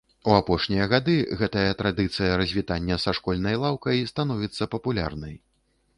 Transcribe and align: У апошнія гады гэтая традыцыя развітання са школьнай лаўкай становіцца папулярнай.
У 0.29 0.31
апошнія 0.35 0.87
гады 0.93 1.17
гэтая 1.41 1.67
традыцыя 1.83 2.31
развітання 2.43 2.99
са 3.05 3.15
школьнай 3.21 3.55
лаўкай 3.67 4.05
становіцца 4.13 4.71
папулярнай. 4.77 5.35